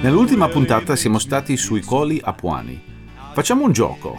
Nell'ultima 0.00 0.48
puntata 0.48 0.96
siamo 0.96 1.18
stati 1.18 1.58
sui 1.58 1.82
colli 1.82 2.18
apuani. 2.24 2.82
Facciamo 3.34 3.66
un 3.66 3.72
gioco. 3.72 4.18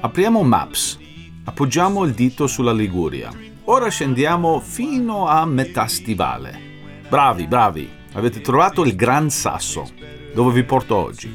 Apriamo 0.00 0.42
Maps. 0.42 0.98
Appoggiamo 1.44 2.04
il 2.04 2.14
dito 2.14 2.46
sulla 2.46 2.72
Liguria. 2.72 3.30
Ora 3.64 3.90
scendiamo 3.90 4.60
fino 4.60 5.26
a 5.26 5.44
metà 5.44 5.88
stivale. 5.88 6.58
Bravi, 7.06 7.46
bravi. 7.46 7.90
Avete 8.14 8.40
trovato 8.40 8.82
il 8.82 8.96
Gran 8.96 9.28
Sasso. 9.28 9.90
Dove 10.32 10.54
vi 10.54 10.64
porto 10.64 10.96
oggi? 10.96 11.30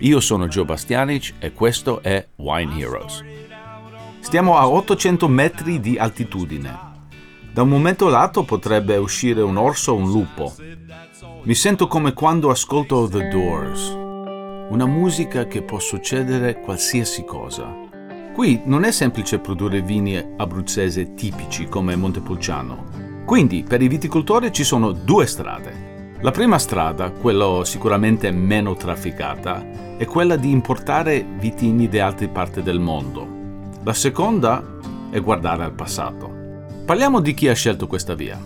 Io 0.00 0.20
sono 0.20 0.46
Joe 0.46 0.66
Bastianic 0.66 1.36
e 1.38 1.52
questo 1.52 2.02
è 2.02 2.28
Wine 2.36 2.78
Heroes. 2.78 3.24
Stiamo 4.20 4.58
a 4.58 4.68
800 4.68 5.26
metri 5.26 5.80
di 5.80 5.96
altitudine. 5.96 6.87
Da 7.58 7.64
un 7.64 7.70
momento 7.70 8.06
lato 8.06 8.44
potrebbe 8.44 8.96
uscire 8.98 9.42
un 9.42 9.56
orso 9.56 9.90
o 9.90 9.96
un 9.96 10.08
lupo. 10.12 10.54
Mi 11.42 11.54
sento 11.56 11.88
come 11.88 12.12
quando 12.12 12.50
ascolto 12.50 13.08
The 13.08 13.26
Doors. 13.26 13.88
Una 14.70 14.86
musica 14.86 15.48
che 15.48 15.62
può 15.62 15.80
succedere 15.80 16.60
qualsiasi 16.60 17.24
cosa. 17.24 17.74
Qui 18.32 18.62
non 18.66 18.84
è 18.84 18.92
semplice 18.92 19.40
produrre 19.40 19.82
vini 19.82 20.24
abruzzese 20.36 21.14
tipici 21.14 21.66
come 21.66 21.96
Montepulciano. 21.96 23.24
Quindi 23.24 23.64
per 23.66 23.82
i 23.82 23.88
viticoltori 23.88 24.52
ci 24.52 24.62
sono 24.62 24.92
due 24.92 25.26
strade. 25.26 26.14
La 26.20 26.30
prima 26.30 26.60
strada, 26.60 27.10
quella 27.10 27.64
sicuramente 27.64 28.30
meno 28.30 28.76
trafficata, 28.76 29.96
è 29.96 30.04
quella 30.04 30.36
di 30.36 30.52
importare 30.52 31.26
vitigni 31.40 31.88
da 31.88 32.06
altre 32.06 32.28
parti 32.28 32.62
del 32.62 32.78
mondo. 32.78 33.26
La 33.82 33.94
seconda 33.94 34.62
è 35.10 35.20
guardare 35.20 35.64
al 35.64 35.72
passato. 35.72 36.37
Parliamo 36.88 37.20
di 37.20 37.34
chi 37.34 37.48
ha 37.48 37.52
scelto 37.52 37.86
questa 37.86 38.14
via. 38.14 38.42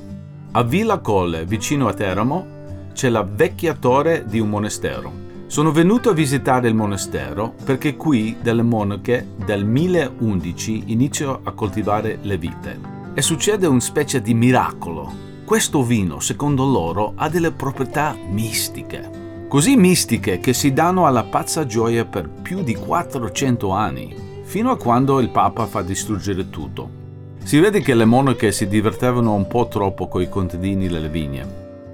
A 0.51 0.65
Villa 0.65 0.99
Colle, 0.99 1.45
vicino 1.45 1.87
a 1.87 1.95
Teramo, 1.95 2.91
c'è 2.93 3.09
la 3.09 3.23
vecchia 3.23 3.73
torre 3.73 4.25
di 4.27 4.41
un 4.41 4.49
monastero. 4.49 5.13
Sono 5.47 5.71
venuto 5.71 6.11
a 6.11 6.13
visitare 6.13 6.67
il 6.67 6.75
monastero 6.75 7.55
perché 7.65 7.95
qui 7.95 8.39
delle 8.43 8.65
monache 8.65 9.29
del 9.47 9.65
1011 9.65 10.83
iniziano 10.87 11.39
a 11.45 11.53
coltivare 11.53 12.19
le 12.21 12.37
vite. 12.37 12.81
E 13.15 13.23
succede 13.23 13.69
una 13.69 13.79
specie 13.79 14.21
di 14.21 14.35
miracolo. 14.35 15.13
Questo 15.45 15.85
vino, 15.85 16.19
secondo 16.19 16.65
loro, 16.65 17.13
ha 17.15 17.29
delle 17.29 17.53
proprietà 17.53 18.17
mistiche. 18.29 19.47
Così 19.47 19.77
mistiche 19.77 20.41
che 20.41 20.53
si 20.53 20.73
danno 20.73 21.07
alla 21.07 21.23
pazza 21.23 21.65
gioia 21.65 22.05
per 22.05 22.29
più 22.29 22.65
di 22.65 22.75
400 22.75 23.71
anni, 23.71 24.17
fino 24.43 24.73
a 24.73 24.77
quando 24.77 25.21
il 25.21 25.31
Papa 25.31 25.67
fa 25.67 25.83
distruggere 25.83 26.51
tutto. 26.51 27.02
Si 27.45 27.59
vede 27.59 27.81
che 27.81 27.95
le 27.95 28.05
monache 28.05 28.53
si 28.53 28.67
divertevano 28.67 29.35
un 29.35 29.47
po' 29.47 29.69
troppo 29.69 30.09
coi 30.09 30.29
contadini 30.29 30.89
delle 30.89 31.09
vigne. 31.09 31.47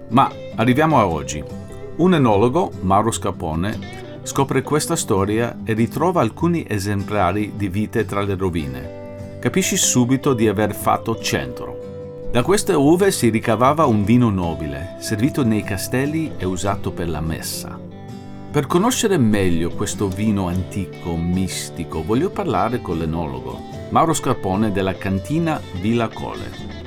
Ma 0.08 0.30
arriviamo 0.54 0.98
a 0.98 1.06
oggi. 1.06 1.42
Un 1.96 2.14
enologo, 2.14 2.70
Mauro 2.82 3.10
Scapone, 3.10 3.78
scopre 4.22 4.62
questa 4.62 4.94
storia 4.94 5.58
e 5.64 5.72
ritrova 5.72 6.20
alcuni 6.20 6.64
esemplari 6.68 7.54
di 7.56 7.68
vite 7.68 8.04
tra 8.04 8.20
le 8.22 8.36
rovine. 8.36 9.38
Capisci 9.40 9.76
subito 9.76 10.32
di 10.34 10.46
aver 10.46 10.74
fatto 10.74 11.18
centro. 11.18 12.28
Da 12.30 12.42
queste 12.42 12.74
uve 12.74 13.10
si 13.10 13.30
ricavava 13.30 13.86
un 13.86 14.04
vino 14.04 14.28
nobile, 14.28 14.96
servito 15.00 15.42
nei 15.42 15.62
castelli 15.62 16.32
e 16.36 16.44
usato 16.44 16.92
per 16.92 17.08
la 17.08 17.20
messa. 17.20 17.80
Per 18.50 18.66
conoscere 18.66 19.16
meglio 19.18 19.70
questo 19.70 20.08
vino 20.08 20.46
antico, 20.46 21.16
mistico, 21.16 22.04
voglio 22.04 22.30
parlare 22.30 22.80
con 22.80 22.98
l'enologo. 22.98 23.67
Mauro 23.90 24.12
Scarpone 24.12 24.70
della 24.70 24.94
cantina 24.94 25.60
Villa 25.80 26.08
Cole. 26.08 26.77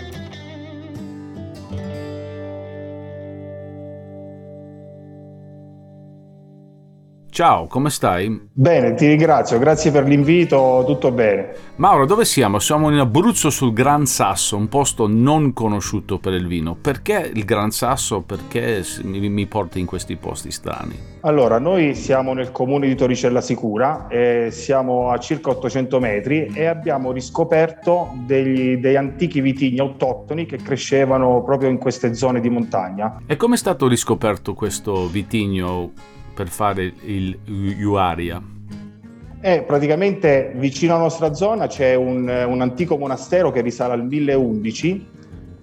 Ciao, 7.31 7.65
come 7.67 7.89
stai? 7.89 8.49
Bene, 8.51 8.93
ti 8.93 9.07
ringrazio, 9.07 9.57
grazie 9.57 9.89
per 9.89 10.03
l'invito, 10.03 10.83
tutto 10.85 11.13
bene. 11.13 11.55
Mauro, 11.77 12.05
dove 12.05 12.25
siamo? 12.25 12.59
Siamo 12.59 12.91
in 12.91 12.99
Abruzzo 12.99 13.49
sul 13.49 13.71
Gran 13.71 14.05
Sasso, 14.05 14.57
un 14.57 14.67
posto 14.67 15.07
non 15.07 15.53
conosciuto 15.53 16.19
per 16.19 16.33
il 16.33 16.45
vino. 16.45 16.75
Perché 16.75 17.31
il 17.33 17.45
Gran 17.45 17.71
Sasso? 17.71 18.19
Perché 18.19 18.83
mi, 19.03 19.45
porti 19.45 19.79
in 19.79 19.85
questi 19.85 20.17
posti 20.17 20.51
strani? 20.51 20.93
Allora, 21.21 21.57
noi 21.57 21.95
siamo 21.95 22.33
nel 22.33 22.51
comune 22.51 22.87
di 22.87 22.95
Toricella 22.95 23.39
Sicura, 23.39 24.07
eh, 24.09 24.49
siamo 24.51 25.09
a 25.11 25.17
circa 25.17 25.51
800 25.51 25.99
metri 26.01 26.51
e 26.53 26.65
abbiamo 26.65 27.13
riscoperto 27.13 28.09
degli, 28.25 28.75
degli 28.75 28.97
antichi 28.97 29.39
vitigni 29.39 29.79
autoctoni 29.79 30.45
che 30.45 30.57
crescevano 30.57 31.41
proprio 31.43 31.69
in 31.69 31.77
queste 31.77 32.13
zone 32.13 32.41
di 32.41 32.49
montagna. 32.49 33.21
E 33.25 33.37
come 33.37 33.55
è 33.55 33.57
stato 33.57 33.87
riscoperto 33.87 34.53
questo 34.53 35.07
vitigno 35.07 36.19
per 36.33 36.47
fare 36.47 36.93
il 37.03 37.37
Uaria? 37.83 38.41
Eh, 39.43 39.63
praticamente 39.63 40.53
vicino 40.55 40.93
alla 40.93 41.03
nostra 41.03 41.33
zona 41.33 41.65
c'è 41.65 41.95
un, 41.95 42.27
un 42.27 42.61
antico 42.61 42.95
monastero 42.97 43.51
che 43.51 43.61
risale 43.61 43.93
al 43.93 44.05
1011 44.05 45.07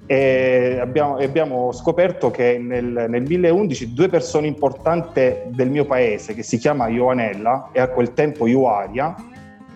e 0.04 0.78
abbiamo, 0.80 1.16
abbiamo 1.18 1.70
scoperto 1.70 2.30
che 2.30 2.58
nel, 2.58 3.06
nel, 3.08 3.22
1011 3.22 3.92
due 3.92 4.08
persone 4.08 4.46
importanti 4.46 5.20
del 5.48 5.70
mio 5.70 5.84
paese, 5.84 6.34
che 6.34 6.42
si 6.42 6.56
chiama 6.56 6.88
Ioanella 6.88 7.68
e 7.72 7.80
a 7.80 7.88
quel 7.88 8.14
tempo 8.14 8.46
Ioaria, 8.46 9.14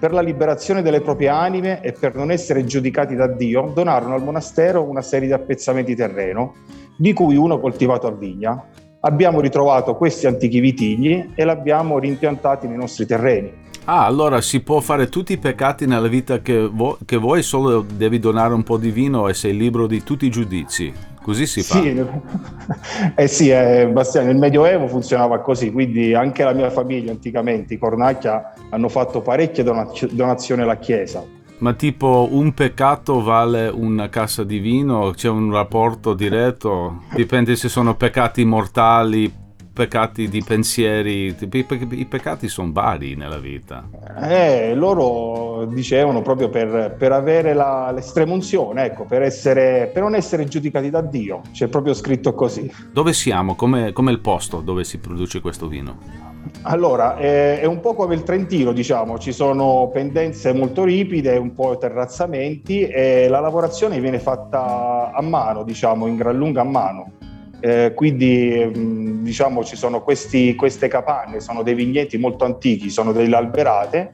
per 0.01 0.13
la 0.13 0.23
liberazione 0.23 0.83
delle 0.83 1.01
proprie 1.01 1.29
anime 1.29 1.81
e 1.83 1.93
per 1.93 2.17
non 2.17 2.31
essere 2.31 2.65
giudicati 2.65 3.15
da 3.15 3.29
Dio, 3.29 3.71
donarono 3.73 4.15
al 4.15 4.25
monastero 4.25 4.83
una 4.83 5.03
serie 5.03 5.29
di 5.29 5.35
appezzamenti 5.35 5.95
terreno, 5.95 6.55
di 6.97 7.13
cui 7.13 7.37
uno 7.37 7.61
coltivato 7.61 8.07
a 8.09 8.13
vigna 8.13 8.65
abbiamo 9.05 9.41
ritrovato 9.41 9.95
questi 9.95 10.27
antichi 10.27 10.61
vitigni 10.61 11.33
e 11.35 11.45
l'abbiamo 11.45 11.99
rimpiantati 11.99 12.67
nei 12.67 12.77
nostri 12.77 13.07
terreni. 13.07 13.61
Ah, 13.85 14.05
allora 14.05 14.41
si 14.41 14.61
può 14.61 14.79
fare 14.79 15.09
tutti 15.09 15.33
i 15.33 15.39
peccati 15.39 15.87
nella 15.87 16.07
vita 16.07 16.41
che, 16.41 16.69
vo- 16.69 16.99
che 17.05 17.17
vuoi, 17.17 17.43
solo 17.43 17.81
devi 17.81 18.21
donare 18.21 18.55
un 18.55 18.63
po' 18.63 18.77
di 18.77 18.93
vino 18.93 19.29
e 19.29 19.35
sei 19.35 19.57
libero 19.57 19.89
di 19.89 20.05
tutti 20.05 20.27
i 20.27 20.31
giudizi. 20.31 20.93
Così 21.21 21.47
si 21.47 21.63
fa. 21.63 21.81
Sì, 21.81 22.05
eh 23.15 23.29
sì, 23.29 23.49
eh, 23.49 23.89
Bastiano, 23.89 24.29
nel 24.29 24.37
Medioevo 24.37 24.87
funzionava 24.87 25.41
così, 25.41 25.73
quindi 25.73 26.15
anche 26.15 26.45
la 26.45 26.53
mia 26.53 26.71
famiglia 26.71 27.11
anticamente, 27.11 27.75
i 27.75 27.79
Cornacchia, 27.79 28.55
hanno 28.71 28.89
fatto 28.89 29.21
parecchie 29.21 29.65
donazioni 29.65 30.63
alla 30.63 30.77
Chiesa 30.77 31.41
ma 31.63 31.75
tipo 31.75 32.29
un 32.33 32.53
peccato 32.55 33.23
vale 33.23 33.69
una 33.69 34.09
cassa 34.09 34.43
di 34.43 34.59
vino? 34.59 35.13
C'è 35.15 35.29
un 35.29 35.53
rapporto 35.53 36.13
diretto? 36.13 37.03
Dipende 37.15 37.55
se 37.55 37.69
sono 37.69 37.95
peccati 37.95 38.45
mortali, 38.45 39.33
peccati 39.73 40.29
di 40.29 40.43
pensieri, 40.45 41.27
i, 41.39 42.07
peccati 42.07 42.49
sono 42.49 42.73
vari 42.73 43.15
nella 43.15 43.39
vita. 43.39 43.89
Eh, 44.23 44.75
loro 44.75 45.65
dicevano 45.67 46.21
proprio 46.21 46.49
per, 46.49 46.97
per 46.99 47.13
avere 47.13 47.55
la, 47.55 47.93
l'estrema 47.93 48.33
unzione, 48.33 48.87
ecco, 48.87 49.05
per, 49.05 49.23
essere, 49.23 49.89
per, 49.95 50.03
non 50.03 50.17
essere 50.17 50.47
giudicati 50.47 50.91
da 50.91 51.01
Dio, 51.01 51.43
c'è 51.53 51.69
proprio 51.69 51.95
scritto 51.95 52.35
così. 52.35 52.69
Dove 52.93 53.13
siamo? 53.13 53.55
Come, 53.55 53.93
come 53.93 54.11
il 54.11 54.19
posto 54.19 54.61
dove 54.61 54.83
si 54.83 54.99
produce 54.99 55.41
questo 55.41 55.69
vino? 55.69 56.32
Allora, 56.63 57.17
è, 57.17 57.61
è, 57.61 57.65
un 57.65 57.81
po' 57.81 57.95
come 57.95 58.15
il 58.15 58.23
Trentino, 58.23 58.73
diciamo, 58.73 59.19
ci 59.19 59.33
sono 59.33 59.91
pendenze 59.93 60.53
molto 60.53 60.85
ripide, 60.85 61.37
un 61.37 61.55
po' 61.55 61.77
terrazzamenti 61.77 62.87
e 62.87 63.29
la 63.29 63.41
lavorazione 63.41 64.01
viene 64.01 64.19
fatta 64.19 65.11
a 65.13 65.23
mano, 65.23 65.65
diciamo, 65.65 66.07
in 66.07 66.17
gran 66.17 66.37
lunga 66.37 66.61
a 66.61 66.65
mano. 66.65 67.13
Eh, 67.61 67.93
quindi 67.95 68.73
mm, 68.77 69.23
diciamo 69.23 69.63
ci 69.63 69.77
sono 69.77 70.03
questi, 70.03 70.57
queste 70.57 70.89
capanne, 70.89 71.39
sono 71.41 71.63
dei 71.63 71.75
vigneti 71.75 72.19
molto 72.19 72.45
antichi, 72.45 72.91
sono 72.91 73.13
delle 73.13 73.37
alberate 73.37 74.11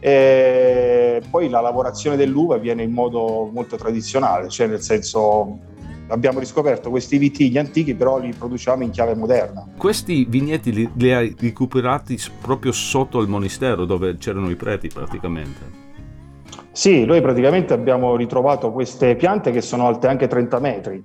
e 0.00 1.22
poi 1.30 1.48
la 1.48 1.60
lavorazione 1.60 2.16
dell'uva 2.16 2.56
avviene 2.56 2.82
in 2.82 2.92
modo 2.92 3.48
molto 3.52 3.76
tradizionale, 3.76 4.48
cioè 4.48 4.66
nel 4.66 4.80
senso 4.80 5.58
abbiamo 6.08 6.38
riscoperto 6.38 6.90
questi 6.90 7.18
vitigni 7.18 7.58
antichi, 7.58 7.94
però 7.94 8.18
li 8.18 8.32
produciamo 8.36 8.82
in 8.82 8.90
chiave 8.90 9.14
moderna. 9.14 9.66
Questi 9.76 10.26
vigneti 10.28 10.72
li, 10.72 10.90
li 10.94 11.12
hai 11.12 11.34
recuperati 11.38 12.18
proprio 12.40 12.72
sotto 12.72 13.20
il 13.20 13.28
monastero 13.28 13.84
dove 13.84 14.16
c'erano 14.16 14.50
i 14.50 14.56
preti 14.56 14.88
praticamente? 14.88 15.86
Sì, 16.72 17.04
noi 17.04 17.20
praticamente 17.20 17.72
abbiamo 17.72 18.14
ritrovato 18.14 18.70
queste 18.70 19.16
piante 19.16 19.50
che 19.50 19.60
sono 19.60 19.86
alte 19.86 20.06
anche 20.06 20.28
30 20.28 20.58
metri. 20.60 21.02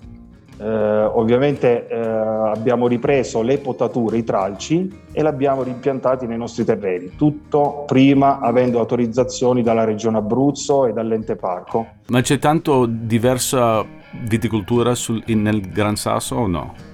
Eh, 0.56 0.66
ovviamente 0.66 1.88
eh, 1.88 1.98
abbiamo 1.98 2.88
ripreso 2.88 3.42
le 3.42 3.58
potature, 3.58 4.18
i 4.18 4.24
tralci 4.24 4.88
e 5.12 5.22
li 5.22 5.28
abbiamo 5.28 5.64
rimpiantati 5.64 6.28
nei 6.28 6.38
nostri 6.38 6.64
terreni, 6.64 7.14
tutto 7.16 7.86
prima 7.88 8.40
avendo 8.40 8.80
autorizzazioni 8.80 9.64
dalla 9.64 9.84
regione 9.84 10.18
Abruzzo 10.18 10.86
e 10.86 10.94
dall'ente 10.94 11.36
parco. 11.36 11.88
Ma 12.10 12.22
c'è 12.22 12.38
tanto 12.38 12.86
diversa 12.88 13.84
viticoltura 14.22 14.96
sul, 14.96 15.22
in, 15.28 15.42
nel 15.42 15.62
Gran 15.62 15.96
Sasso 15.96 16.36
o 16.36 16.48
no? 16.48 16.92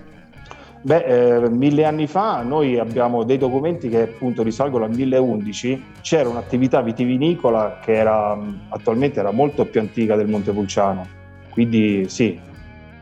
Beh, 0.81 1.43
eh, 1.43 1.49
mille 1.49 1.83
anni 1.83 2.07
fa 2.07 2.41
noi 2.41 2.79
abbiamo 2.79 3.23
dei 3.23 3.37
documenti 3.37 3.89
che 3.89 4.03
appunto 4.03 4.43
risalgono 4.43 4.85
al 4.85 4.91
1011, 4.95 5.83
c'era 6.01 6.29
un'attività 6.29 6.81
vitivinicola 6.81 7.79
che 7.83 7.93
era, 7.93 8.37
attualmente 8.69 9.19
era 9.19 9.31
molto 9.31 9.65
più 9.65 9.81
antica 9.81 10.15
del 10.15 10.29
Montepulciano, 10.29 11.05
quindi 11.49 12.07
sì, 12.07 12.39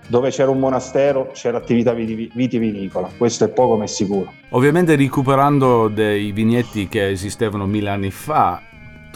dove 0.08 0.32
c'era 0.32 0.50
un 0.50 0.58
monastero 0.58 1.30
c'era 1.34 1.58
attività 1.58 1.94
vitivinicola, 1.94 3.10
questo 3.16 3.44
è 3.44 3.50
poco 3.50 3.78
ma 3.78 3.84
è 3.84 3.88
sicuro. 3.88 4.34
Ovviamente 4.50 4.96
recuperando 4.96 5.88
dei 5.88 6.32
vigneti 6.32 6.88
che 6.88 7.10
esistevano 7.10 7.68
mille 7.68 7.90
anni 7.90 8.10
fa, 8.10 8.60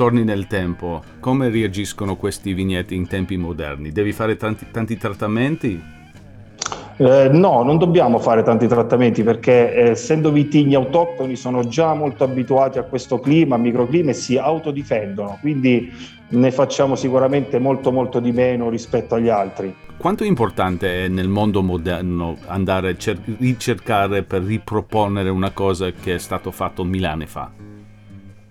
torni 0.01 0.23
nel 0.23 0.47
tempo, 0.47 1.03
come 1.19 1.49
reagiscono 1.49 2.15
questi 2.15 2.53
vigneti 2.53 2.95
in 2.95 3.05
tempi 3.05 3.37
moderni? 3.37 3.91
Devi 3.91 4.11
fare 4.13 4.35
tanti, 4.35 4.65
tanti 4.71 4.97
trattamenti? 4.97 5.79
Eh, 6.97 7.29
no, 7.31 7.61
non 7.61 7.77
dobbiamo 7.77 8.17
fare 8.17 8.41
tanti 8.41 8.65
trattamenti 8.65 9.21
perché 9.21 9.71
eh, 9.71 9.89
essendo 9.89 10.31
vitigni 10.31 10.73
autoctoni 10.73 11.35
sono 11.35 11.67
già 11.67 11.93
molto 11.93 12.23
abituati 12.23 12.79
a 12.79 12.83
questo 12.83 13.19
clima, 13.19 13.57
microclima 13.57 14.09
e 14.09 14.13
si 14.13 14.39
autodifendono, 14.39 15.37
quindi 15.39 15.93
ne 16.29 16.51
facciamo 16.51 16.95
sicuramente 16.95 17.59
molto 17.59 17.91
molto 17.91 18.19
di 18.19 18.31
meno 18.31 18.71
rispetto 18.71 19.13
agli 19.13 19.29
altri. 19.29 19.71
Quanto 19.97 20.23
è 20.23 20.27
importante 20.27 21.05
è 21.05 21.07
nel 21.09 21.27
mondo 21.27 21.61
moderno 21.61 22.37
andare 22.47 22.89
a 22.89 22.97
cer- 22.97 23.37
ricercare 23.37 24.23
per 24.23 24.41
riproporre 24.41 25.29
una 25.29 25.51
cosa 25.51 25.91
che 25.91 26.15
è 26.15 26.17
stato 26.17 26.49
fatto 26.49 26.83
mille 26.83 27.05
anni 27.05 27.27
fa? 27.27 27.51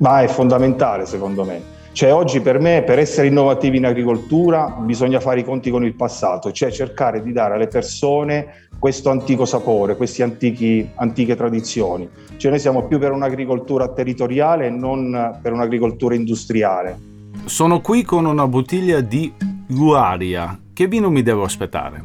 Ma 0.00 0.22
è 0.22 0.28
fondamentale 0.28 1.06
secondo 1.06 1.44
me. 1.44 1.78
Cioè 1.92 2.14
oggi 2.14 2.40
per 2.40 2.60
me, 2.60 2.82
per 2.82 2.98
essere 2.98 3.26
innovativi 3.26 3.76
in 3.76 3.84
agricoltura, 3.84 4.76
bisogna 4.78 5.18
fare 5.18 5.40
i 5.40 5.44
conti 5.44 5.70
con 5.70 5.84
il 5.84 5.94
passato, 5.94 6.52
cioè 6.52 6.70
cercare 6.70 7.20
di 7.20 7.32
dare 7.32 7.54
alle 7.54 7.66
persone 7.66 8.68
questo 8.78 9.10
antico 9.10 9.44
sapore, 9.44 9.96
queste 9.96 10.22
antiche 10.22 11.36
tradizioni. 11.36 12.08
Cioè 12.36 12.50
noi 12.50 12.60
siamo 12.60 12.84
più 12.84 12.98
per 12.98 13.10
un'agricoltura 13.10 13.88
territoriale 13.88 14.66
e 14.66 14.70
non 14.70 15.38
per 15.42 15.52
un'agricoltura 15.52 16.14
industriale. 16.14 16.98
Sono 17.44 17.80
qui 17.80 18.02
con 18.02 18.24
una 18.24 18.46
bottiglia 18.46 19.00
di 19.00 19.32
Guaria. 19.66 20.58
Che 20.72 20.86
vino 20.86 21.10
mi 21.10 21.22
devo 21.22 21.42
aspettare? 21.42 22.02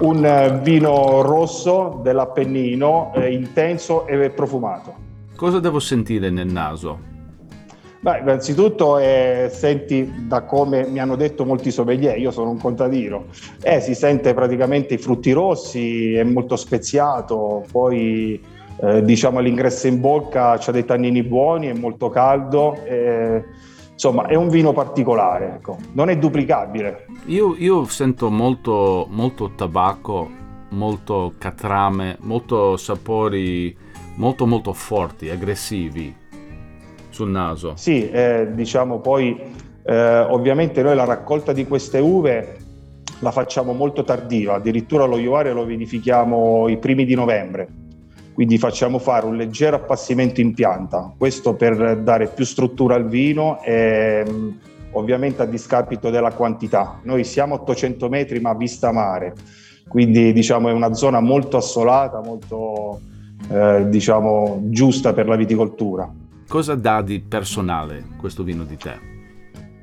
Un 0.00 0.24
eh, 0.24 0.58
vino 0.60 1.22
rosso 1.22 2.00
dell'Appennino, 2.02 3.12
eh, 3.14 3.32
intenso 3.32 4.06
e 4.06 4.28
profumato. 4.30 5.10
Cosa 5.42 5.58
devo 5.58 5.80
sentire 5.80 6.30
nel 6.30 6.46
naso? 6.46 7.00
Beh, 7.98 8.20
innanzitutto 8.20 8.98
eh, 8.98 9.50
senti 9.52 10.08
da 10.28 10.42
come 10.42 10.86
mi 10.86 11.00
hanno 11.00 11.16
detto 11.16 11.44
molti 11.44 11.72
sommelier, 11.72 12.16
io 12.16 12.30
sono 12.30 12.50
un 12.50 12.60
contadino, 12.60 13.24
eh, 13.60 13.80
si 13.80 13.96
sente 13.96 14.34
praticamente 14.34 14.94
i 14.94 14.98
frutti 14.98 15.32
rossi, 15.32 16.14
è 16.14 16.22
molto 16.22 16.54
speziato, 16.54 17.64
poi 17.72 18.40
eh, 18.82 19.02
diciamo 19.02 19.40
all'ingresso 19.40 19.88
in 19.88 20.00
bocca 20.00 20.52
ha 20.52 20.70
dei 20.70 20.84
tannini 20.84 21.24
buoni, 21.24 21.66
è 21.66 21.74
molto 21.74 22.08
caldo, 22.08 22.80
eh, 22.84 23.44
insomma 23.94 24.26
è 24.26 24.36
un 24.36 24.48
vino 24.48 24.72
particolare, 24.72 25.54
ecco. 25.56 25.76
non 25.94 26.08
è 26.08 26.16
duplicabile. 26.18 27.06
Io, 27.24 27.56
io 27.58 27.84
sento 27.86 28.30
molto, 28.30 29.08
molto 29.10 29.50
tabacco, 29.56 30.30
molto 30.68 31.32
catrame, 31.36 32.16
molto 32.20 32.76
sapori 32.76 33.90
molto 34.16 34.46
molto 34.46 34.72
forti, 34.72 35.30
aggressivi 35.30 36.14
sul 37.08 37.30
naso. 37.30 37.74
Sì, 37.76 38.10
eh, 38.10 38.48
diciamo 38.52 39.00
poi 39.00 39.38
eh, 39.84 40.18
ovviamente 40.20 40.82
noi 40.82 40.94
la 40.94 41.04
raccolta 41.04 41.52
di 41.52 41.66
queste 41.66 41.98
uve 41.98 42.56
la 43.20 43.30
facciamo 43.30 43.72
molto 43.72 44.02
tardiva, 44.02 44.54
addirittura 44.54 45.04
lo 45.04 45.18
Ioare 45.18 45.52
lo 45.52 45.64
vinifichiamo 45.64 46.68
i 46.68 46.76
primi 46.78 47.04
di 47.04 47.14
novembre, 47.14 47.68
quindi 48.32 48.58
facciamo 48.58 48.98
fare 48.98 49.26
un 49.26 49.36
leggero 49.36 49.76
appassimento 49.76 50.40
in 50.40 50.54
pianta, 50.54 51.12
questo 51.16 51.54
per 51.54 51.98
dare 51.98 52.26
più 52.28 52.44
struttura 52.44 52.96
al 52.96 53.08
vino 53.08 53.62
e 53.62 54.24
ovviamente 54.92 55.42
a 55.42 55.46
discapito 55.46 56.10
della 56.10 56.32
quantità. 56.32 57.00
Noi 57.04 57.22
siamo 57.22 57.54
a 57.54 57.60
800 57.60 58.08
metri 58.08 58.40
ma 58.40 58.54
vista 58.54 58.90
mare, 58.90 59.34
quindi 59.86 60.32
diciamo 60.32 60.68
è 60.68 60.72
una 60.72 60.92
zona 60.94 61.20
molto 61.20 61.56
assolata, 61.56 62.20
molto 62.20 63.00
eh, 63.50 63.86
diciamo 63.88 64.60
giusta 64.64 65.12
per 65.12 65.26
la 65.26 65.36
viticoltura. 65.36 66.10
Cosa 66.48 66.74
dà 66.74 67.02
di 67.02 67.20
personale 67.20 68.04
questo 68.18 68.42
vino 68.42 68.64
di 68.64 68.76
te? 68.76 69.10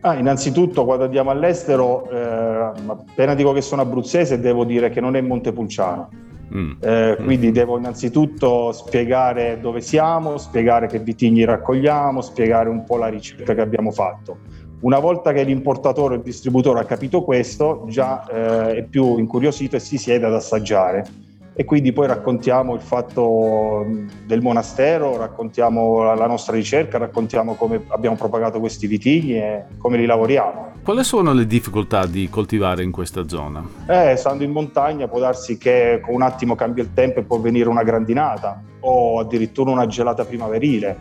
Ah, 0.01 0.15
innanzitutto 0.15 0.85
quando 0.85 1.05
andiamo 1.05 1.29
all'estero, 1.29 2.09
eh, 2.09 2.71
appena 2.85 3.33
dico 3.33 3.51
che 3.51 3.61
sono 3.61 3.81
abruzzese 3.81 4.39
devo 4.39 4.63
dire 4.63 4.89
che 4.89 5.01
non 5.01 5.15
è 5.15 5.21
Montepulciano. 5.21 6.09
Mm. 6.55 6.71
Eh, 6.79 7.17
quindi 7.23 7.49
mm. 7.49 7.51
devo 7.51 7.77
innanzitutto 7.77 8.71
spiegare 8.71 9.59
dove 9.61 9.81
siamo, 9.81 10.37
spiegare 10.37 10.87
che 10.87 10.99
vitigni 10.99 11.43
raccogliamo, 11.43 12.21
spiegare 12.21 12.69
un 12.69 12.83
po' 12.85 12.97
la 12.97 13.07
ricerca 13.07 13.53
che 13.53 13.61
abbiamo 13.61 13.91
fatto. 13.91 14.37
Una 14.81 14.99
volta 14.99 15.33
che 15.33 15.43
l'importatore 15.43 16.13
o 16.13 16.17
il 16.17 16.23
distributore 16.23 16.79
ha 16.79 16.85
capito 16.85 17.23
questo, 17.23 17.85
già 17.89 18.25
eh, 18.27 18.77
è 18.77 18.83
più 18.83 19.17
incuriosito 19.17 19.75
e 19.75 19.79
si 19.79 19.97
siede 19.97 20.25
ad 20.25 20.33
assaggiare 20.33 21.27
e 21.59 21.65
quindi 21.65 21.91
poi 21.91 22.07
raccontiamo 22.07 22.73
il 22.73 22.79
fatto 22.79 23.85
del 24.25 24.41
monastero, 24.41 25.17
raccontiamo 25.17 26.03
la 26.15 26.25
nostra 26.25 26.55
ricerca, 26.55 26.97
raccontiamo 26.97 27.55
come 27.55 27.83
abbiamo 27.89 28.15
propagato 28.15 28.61
questi 28.61 28.87
vitigni 28.87 29.33
e 29.33 29.65
come 29.77 29.97
li 29.97 30.05
lavoriamo. 30.05 30.71
Quali 30.81 31.03
sono 31.03 31.33
le 31.33 31.45
difficoltà 31.45 32.05
di 32.05 32.29
coltivare 32.29 32.83
in 32.83 32.91
questa 32.91 33.27
zona? 33.27 33.61
Eh, 33.89 34.15
stando 34.15 34.45
in 34.45 34.51
montagna 34.51 35.09
può 35.09 35.19
darsi 35.19 35.57
che 35.57 35.99
con 36.01 36.15
un 36.15 36.21
attimo 36.21 36.55
cambia 36.55 36.81
il 36.81 36.93
tempo 36.93 37.19
e 37.19 37.23
può 37.23 37.39
venire 37.41 37.67
una 37.67 37.83
grandinata 37.83 38.63
o 38.79 39.19
addirittura 39.19 39.71
una 39.71 39.85
gelata 39.85 40.23
primaverile. 40.23 40.97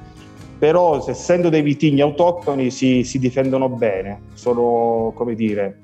Però 0.59 1.07
essendo 1.07 1.51
dei 1.51 1.63
vitigni 1.63 2.01
autoctoni 2.01 2.73
si, 2.73 3.05
si 3.05 3.21
difendono 3.21 3.69
bene, 3.69 4.23
sono 4.33 5.13
come 5.15 5.37
dire 5.37 5.83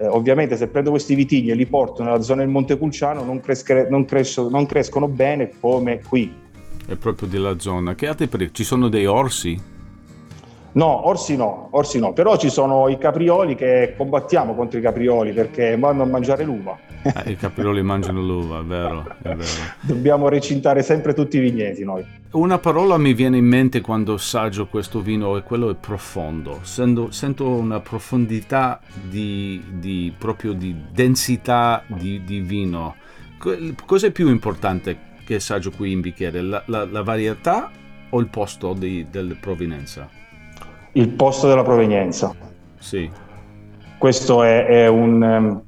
eh, 0.00 0.06
ovviamente 0.06 0.56
se 0.56 0.66
prendo 0.68 0.90
questi 0.90 1.14
vitigni 1.14 1.50
e 1.50 1.54
li 1.54 1.66
porto 1.66 2.02
nella 2.02 2.22
zona 2.22 2.40
del 2.40 2.50
Montepulciano 2.50 3.22
non, 3.22 3.40
crescere, 3.40 3.88
non, 3.90 4.06
cresco, 4.06 4.48
non 4.48 4.64
crescono 4.64 5.08
bene 5.08 5.50
come 5.60 6.00
qui. 6.00 6.32
È 6.86 6.96
proprio 6.96 7.28
della 7.28 7.58
zona. 7.58 7.94
Che 7.94 8.06
altri 8.06 8.26
periodi? 8.26 8.54
Ci 8.54 8.64
sono 8.64 8.88
dei 8.88 9.04
orsi? 9.04 9.69
No, 10.72 11.08
orsi 11.08 11.36
no, 11.36 11.68
orsi 11.72 11.98
no, 11.98 12.12
però 12.12 12.36
ci 12.36 12.48
sono 12.48 12.88
i 12.88 12.96
caprioli 12.96 13.56
che 13.56 13.94
combattiamo 13.96 14.54
contro 14.54 14.78
i 14.78 14.82
caprioli 14.82 15.32
perché 15.32 15.76
vanno 15.76 16.04
a 16.04 16.06
mangiare 16.06 16.44
l'uva. 16.44 16.78
Eh, 17.02 17.32
I 17.32 17.36
caprioli 17.36 17.82
mangiano 17.82 18.20
l'uva, 18.20 18.60
è 18.60 18.62
vero, 18.62 19.04
è 19.22 19.34
vero. 19.34 19.42
Dobbiamo 19.80 20.28
recintare 20.28 20.82
sempre 20.82 21.12
tutti 21.12 21.38
i 21.38 21.40
vigneti 21.40 21.82
noi. 21.82 22.04
Una 22.32 22.58
parola 22.58 22.96
mi 22.98 23.14
viene 23.14 23.38
in 23.38 23.46
mente 23.46 23.80
quando 23.80 24.14
assaggio 24.14 24.68
questo 24.68 25.00
vino 25.00 25.36
e 25.36 25.42
quello 25.42 25.70
è 25.70 25.74
profondo. 25.74 26.60
Sento, 26.62 27.10
sento 27.10 27.48
una 27.48 27.80
profondità 27.80 28.78
di, 29.08 29.60
di, 29.72 30.14
proprio 30.16 30.52
di 30.52 30.76
densità 30.92 31.82
di, 31.88 32.22
di 32.22 32.38
vino. 32.40 32.94
Cos'è 33.86 34.12
più 34.12 34.28
importante 34.28 34.98
che 35.24 35.36
assaggio 35.36 35.72
qui 35.72 35.90
in 35.90 36.00
bicchiere? 36.00 36.40
La, 36.42 36.62
la, 36.66 36.84
la 36.84 37.02
varietà 37.02 37.70
o 38.10 38.20
il 38.20 38.28
posto 38.28 38.74
di, 38.74 39.06
della 39.10 39.34
provenienza? 39.40 40.19
Il 40.92 41.08
posto 41.08 41.48
della 41.48 41.62
provenienza. 41.62 42.34
Sì. 42.78 43.10
Questo 43.98 44.42
è, 44.42 44.66
è 44.66 44.86
un 44.88 45.22
ehm, 45.22 45.62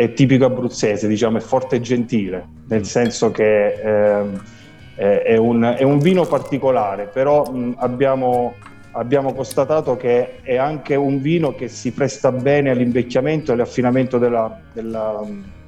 è 0.00 0.14
tipico 0.14 0.46
abruzzese, 0.46 1.06
diciamo, 1.06 1.36
è 1.36 1.40
forte 1.40 1.76
e 1.76 1.80
gentile, 1.80 2.46
nel 2.68 2.86
senso 2.86 3.30
che 3.30 3.66
eh, 3.66 5.22
è, 5.24 5.36
un, 5.36 5.74
è, 5.76 5.82
un, 5.82 5.98
vino 5.98 6.24
particolare, 6.24 7.04
però 7.04 7.44
mh, 7.44 7.74
abbiamo, 7.78 8.54
abbiamo, 8.92 9.34
constatato 9.34 9.98
che 9.98 10.40
è 10.40 10.56
anche 10.56 10.94
un 10.94 11.20
vino 11.20 11.54
che 11.54 11.68
si 11.68 11.92
presta 11.92 12.32
bene 12.32 12.70
all'invecchiamento 12.70 13.50
e 13.50 13.54
all'affinamento 13.54 14.16
della, 14.16 14.58
della, 14.72 15.22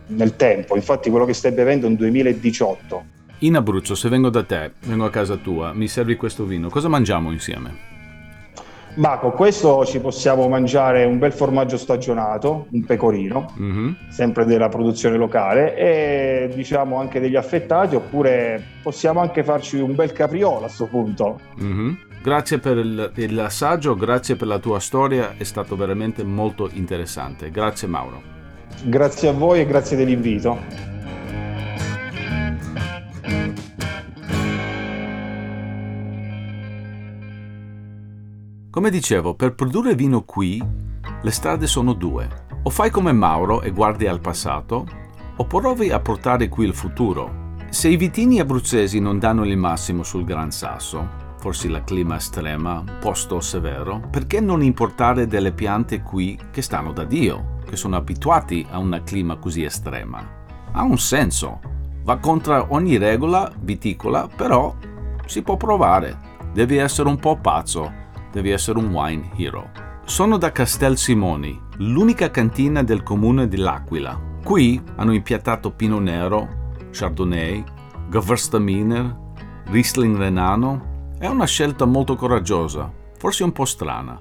nel 0.07 0.37
tempo. 0.37 0.77
Infatti 0.77 1.11
quello 1.11 1.27
che 1.27 1.35
stai 1.35 1.53
bevendo 1.53 1.85
è 1.85 1.91
un 1.91 1.97
2018. 1.97 3.05
In 3.41 3.57
Abruzzo, 3.57 3.95
se 3.95 4.09
vengo 4.09 4.31
da 4.31 4.45
te, 4.45 4.73
vengo 4.87 5.05
a 5.05 5.11
casa 5.11 5.37
tua, 5.37 5.75
mi 5.75 5.89
servi 5.89 6.17
questo 6.17 6.47
vino, 6.47 6.71
cosa 6.71 6.89
mangiamo 6.89 7.33
insieme? 7.33 7.92
Ma 8.95 9.17
con 9.19 9.33
questo 9.33 9.87
ci 9.87 10.01
possiamo 10.01 10.49
mangiare 10.49 11.05
un 11.05 11.19
bel 11.19 11.33
formaggio 11.33 11.79
stagionato, 11.79 12.67
un 12.73 12.85
pecorino, 12.85 13.51
mm-hmm. 13.59 13.93
sempre 14.11 14.45
della 14.45 14.69
produzione 14.69 15.17
locale, 15.17 15.75
e 15.77 16.51
diciamo 16.55 16.99
anche 16.99 17.19
degli 17.19 17.37
affettati, 17.37 17.95
oppure 17.95 18.63
possiamo 18.83 19.21
anche 19.21 19.43
farci 19.45 19.79
un 19.79 19.95
bel 19.95 20.13
capriolo 20.13 20.57
a 20.57 20.61
questo 20.61 20.87
punto. 20.87 21.41
Mm-hmm. 21.63 21.93
Grazie 22.23 22.59
per 22.59 22.77
il, 22.77 23.35
l'assaggio, 23.35 23.97
grazie 23.97 24.37
per 24.37 24.47
la 24.47 24.59
tua 24.59 24.79
storia, 24.79 25.35
è 25.39 25.43
stato 25.43 25.75
veramente 25.75 26.23
molto 26.23 26.69
interessante. 26.73 27.51
Grazie 27.51 27.89
Mauro. 27.89 28.23
Grazie 28.85 29.29
a 29.29 29.33
voi 29.33 29.61
e 29.61 29.67
grazie 29.67 29.97
dell'invito. 29.97 30.92
Come 38.73 38.89
dicevo, 38.89 39.35
per 39.35 39.55
produrre 39.55 39.95
vino 39.95 40.23
qui, 40.23 40.59
le 41.21 41.31
strade 41.31 41.67
sono 41.67 41.93
due. 41.93 42.27
O 42.63 42.71
fai 42.71 42.89
come 42.89 43.13
Mauro 43.13 43.61
e 43.61 43.71
guardi 43.71 44.07
al 44.07 44.21
passato, 44.21 44.87
o 45.37 45.45
provi 45.45 45.91
a 45.91 46.01
portare 46.01 46.49
qui 46.49 46.65
il 46.65 46.73
futuro. 46.73 47.51
Se 47.69 47.91
i 47.91 47.99
vitigni 47.99 48.41
abruzzesi 48.41 48.99
non 48.99 49.19
danno 49.19 49.45
il 49.45 49.59
massimo 49.59 50.03
sul 50.03 50.25
Gran 50.25 50.51
Sasso, 50.53 51.07
forse 51.37 51.69
la 51.69 51.85
clima 51.85 52.17
estrema, 52.17 52.83
posto 52.99 53.43
severo, 53.43 54.09
perché 54.11 54.41
non 54.41 54.63
importare 54.63 55.27
delle 55.27 55.53
piante 55.53 56.01
qui 56.01 56.41
che 56.51 56.63
stanno 56.63 56.93
da 56.93 57.05
Dio? 57.05 57.59
che 57.69 57.77
sono 57.77 57.97
abituati 57.97 58.67
a 58.71 58.79
un 58.79 59.03
clima 59.05 59.37
così 59.37 59.65
estrema. 59.65 60.27
Ha 60.73 60.83
un 60.83 60.99
senso. 60.99 61.61
Va 62.05 62.17
contro 62.17 62.69
ogni 62.71 62.97
regola 62.97 63.53
viticola, 63.61 64.27
però 64.35 64.75
si 65.27 65.43
può 65.43 65.59
provare. 65.59 66.19
Devi 66.55 66.79
essere 66.79 67.09
un 67.09 67.17
po' 67.17 67.37
pazzo, 67.37 68.01
devi 68.33 68.51
essere 68.51 68.79
un 68.79 68.93
wine 68.93 69.31
hero. 69.37 69.71
Sono 70.05 70.39
da 70.39 70.51
Castel 70.51 70.97
Simoni, 70.97 71.59
l'unica 71.77 72.31
cantina 72.31 72.83
del 72.83 73.03
comune 73.03 73.47
di 73.47 73.57
L'Aquila. 73.57 74.21
Qui 74.43 74.83
hanno 74.97 75.13
impiattato 75.13 75.71
Pino 75.71 76.01
Nero, 76.01 76.71
Chardonnay, 76.91 77.63
Gewürztraminer, 78.11 79.17
Riesling 79.67 80.17
Renano. 80.17 81.11
È 81.19 81.27
una 81.27 81.47
scelta 81.47 81.85
molto 81.85 82.17
coraggiosa, 82.17 82.91
forse 83.17 83.45
un 83.45 83.53
po' 83.53 83.65
strana. 83.65 84.21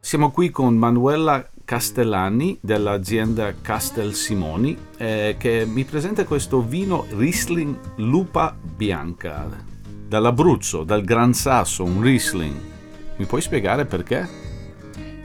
Siamo 0.00 0.30
qui 0.30 0.50
con 0.50 0.76
Manuela 0.76 1.44
Castellani 1.64 2.58
dell'azienda 2.62 3.52
Castel 3.60 4.14
Simoni 4.14 4.76
eh, 4.96 5.34
che 5.38 5.66
mi 5.66 5.84
presenta 5.84 6.24
questo 6.24 6.62
vino 6.62 7.04
Riesling 7.10 7.76
Lupa 7.96 8.56
Bianca 8.58 9.66
dall'Abruzzo, 10.08 10.84
dal 10.84 11.02
Gran 11.02 11.34
Sasso, 11.34 11.84
un 11.84 12.00
Riesling. 12.00 12.77
Mi 13.18 13.24
puoi 13.26 13.40
spiegare 13.40 13.84
perché? 13.84 14.26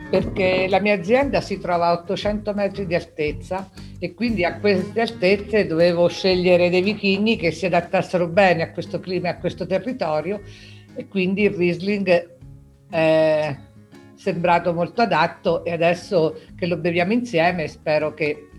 Perché 0.09 0.67
la 0.67 0.79
mia 0.79 0.95
azienda 0.95 1.41
si 1.41 1.59
trova 1.59 1.87
a 1.87 1.91
800 1.93 2.53
metri 2.53 2.87
di 2.87 2.95
altezza 2.95 3.69
e 3.99 4.15
quindi 4.15 4.43
a 4.43 4.59
queste 4.59 4.99
altezze 4.99 5.67
dovevo 5.67 6.07
scegliere 6.07 6.71
dei 6.71 6.81
vitigni 6.81 7.35
che 7.37 7.51
si 7.51 7.67
adattassero 7.67 8.27
bene 8.27 8.63
a 8.63 8.71
questo 8.71 8.99
clima 8.99 9.27
e 9.27 9.31
a 9.31 9.37
questo 9.37 9.67
territorio 9.67 10.41
e 10.95 11.07
quindi 11.07 11.43
il 11.43 11.51
Riesling 11.51 12.37
è 12.89 13.57
sembrato 14.15 14.73
molto 14.73 15.01
adatto 15.01 15.63
e 15.63 15.71
adesso 15.71 16.39
che 16.55 16.65
lo 16.65 16.77
beviamo 16.77 17.13
insieme 17.13 17.67
spero 17.67 18.15
che 18.15 18.49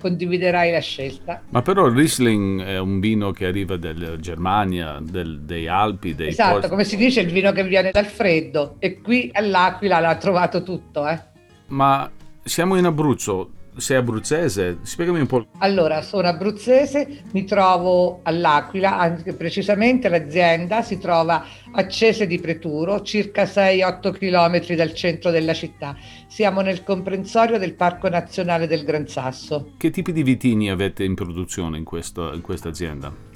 condividerai 0.00 0.72
la 0.72 0.80
scelta. 0.80 1.42
Ma 1.50 1.62
però 1.62 1.86
il 1.86 1.94
Riesling 1.94 2.62
è 2.62 2.78
un 2.78 2.98
vino 3.00 3.30
che 3.32 3.46
arriva 3.46 3.76
dalla 3.76 4.18
Germania, 4.18 4.98
del, 5.00 5.40
dei 5.42 5.68
Alpi, 5.68 6.14
dei 6.14 6.28
Esatto, 6.28 6.54
posti- 6.54 6.68
come 6.70 6.84
si 6.84 6.96
dice, 6.96 7.20
il 7.20 7.30
vino 7.30 7.52
che 7.52 7.64
viene 7.64 7.90
dal 7.92 8.06
freddo 8.06 8.76
e 8.78 9.00
qui 9.00 9.30
all'Aquila 9.32 10.00
l'ha 10.00 10.16
trovato 10.16 10.62
tutto, 10.62 11.06
eh. 11.06 11.20
Ma 11.68 12.10
siamo 12.42 12.76
in 12.76 12.86
Abruzzo, 12.86 13.50
sei 13.76 13.96
abruzzese? 13.96 14.78
Spiegami 14.82 15.20
un 15.20 15.26
po'. 15.26 15.46
Allora, 15.58 16.02
sono 16.02 16.28
abruzzese, 16.28 17.22
mi 17.32 17.44
trovo 17.44 18.20
all'Aquila, 18.22 18.98
anche 18.98 19.32
precisamente 19.32 20.08
l'azienda 20.08 20.82
si 20.82 20.98
trova 20.98 21.44
a 21.72 21.86
Cese 21.86 22.26
di 22.26 22.38
Preturo, 22.40 23.02
circa 23.02 23.44
6-8 23.44 24.12
km 24.12 24.74
dal 24.74 24.94
centro 24.94 25.30
della 25.30 25.54
città. 25.54 25.96
Siamo 26.28 26.60
nel 26.60 26.82
comprensorio 26.82 27.58
del 27.58 27.74
Parco 27.74 28.08
Nazionale 28.08 28.66
del 28.66 28.84
Gran 28.84 29.06
Sasso. 29.06 29.72
Che 29.76 29.90
tipi 29.90 30.12
di 30.12 30.22
vitigni 30.22 30.70
avete 30.70 31.04
in 31.04 31.14
produzione 31.14 31.78
in, 31.78 31.84
questo- 31.84 32.32
in 32.32 32.40
questa 32.40 32.68
azienda? 32.68 33.28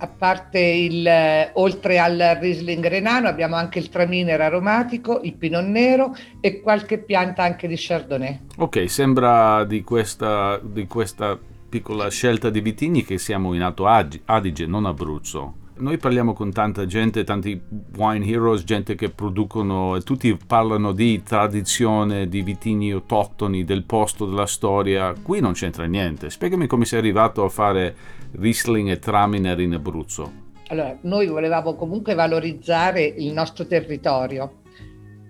A 0.00 0.06
parte 0.06 0.60
il, 0.60 1.06
eh, 1.06 1.50
oltre 1.54 1.98
al 1.98 2.38
Riesling 2.40 2.86
renano, 2.86 3.26
abbiamo 3.26 3.56
anche 3.56 3.80
il 3.80 3.88
Traminer 3.88 4.40
aromatico, 4.40 5.20
il 5.22 5.34
Pinot 5.34 5.64
Nero 5.64 6.14
e 6.40 6.60
qualche 6.60 6.98
pianta 6.98 7.42
anche 7.42 7.66
di 7.66 7.74
Chardonnay. 7.76 8.40
Ok, 8.58 8.88
sembra 8.88 9.64
di 9.64 9.82
questa, 9.82 10.60
di 10.62 10.86
questa 10.86 11.38
piccola 11.68 12.08
scelta 12.10 12.48
di 12.48 12.60
vitigni 12.60 13.04
che 13.04 13.18
siamo 13.18 13.54
in 13.54 13.62
Alto 13.62 13.86
Adige, 13.86 14.66
non 14.66 14.86
Abruzzo. 14.86 15.66
Noi 15.78 15.96
parliamo 15.96 16.32
con 16.32 16.52
tanta 16.52 16.86
gente, 16.86 17.22
tanti 17.22 17.60
wine 17.96 18.26
heroes, 18.26 18.64
gente 18.64 18.96
che 18.96 19.10
producono 19.10 19.94
e 19.94 20.00
tutti 20.02 20.36
parlano 20.44 20.90
di 20.90 21.22
tradizione, 21.22 22.28
di 22.28 22.42
vitigni 22.42 22.90
autoctoni, 22.90 23.62
del 23.64 23.84
posto, 23.84 24.26
della 24.26 24.46
storia. 24.46 25.14
Qui 25.22 25.38
non 25.38 25.52
c'entra 25.52 25.84
niente. 25.84 26.30
Spiegami 26.30 26.66
come 26.66 26.84
sei 26.84 26.98
arrivato 26.98 27.44
a 27.44 27.48
fare 27.48 27.94
Riesling 28.32 28.90
e 28.90 28.98
Traminer 28.98 29.58
in 29.60 29.74
Abruzzo. 29.74 30.46
Allora, 30.68 30.96
noi 31.02 31.26
volevamo 31.26 31.74
comunque 31.74 32.14
valorizzare 32.14 33.02
il 33.02 33.32
nostro 33.32 33.66
territorio. 33.66 34.60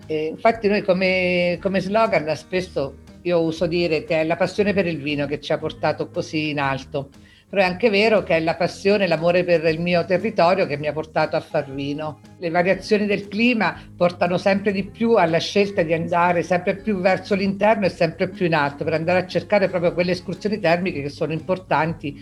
E 0.07 0.27
infatti 0.27 0.69
noi 0.69 0.83
come, 0.83 1.59
come 1.61 1.81
slogan 1.81 2.35
spesso 2.35 3.07
io 3.23 3.43
uso 3.43 3.67
dire 3.67 4.05
che 4.05 4.21
è 4.21 4.25
la 4.25 4.37
passione 4.37 4.73
per 4.73 4.87
il 4.87 5.01
vino 5.01 5.27
che 5.27 5.41
ci 5.41 5.53
ha 5.53 5.59
portato 5.59 6.09
così 6.09 6.51
in 6.51 6.59
alto, 6.59 7.11
però 7.49 7.63
è 7.63 7.65
anche 7.65 7.89
vero 7.89 8.23
che 8.23 8.37
è 8.37 8.41
la 8.41 8.57
passione, 8.57 9.07
l'amore 9.07 9.43
per 9.43 9.65
il 9.65 9.81
mio 9.81 10.05
territorio 10.05 10.67
che 10.67 10.77
mi 10.77 10.87
ha 10.87 10.93
portato 10.93 11.35
a 11.35 11.41
far 11.41 11.73
vino. 11.73 12.21
Le 12.39 12.51
variazioni 12.51 13.07
del 13.07 13.27
clima 13.29 13.75
portano 13.97 14.37
sempre 14.37 14.71
di 14.71 14.85
più 14.85 15.15
alla 15.15 15.39
scelta 15.39 15.83
di 15.83 15.95
andare 15.95 16.43
sempre 16.43 16.77
più 16.77 17.01
verso 17.01 17.35
l'interno 17.35 17.87
e 17.87 17.89
sempre 17.89 18.29
più 18.29 18.45
in 18.45 18.55
alto 18.55 18.85
per 18.85 18.93
andare 18.93 19.21
a 19.21 19.27
cercare 19.27 19.69
proprio 19.69 19.95
quelle 19.95 20.13
escursioni 20.13 20.61
termiche 20.61 21.01
che 21.01 21.09
sono 21.09 21.33
importanti 21.33 22.15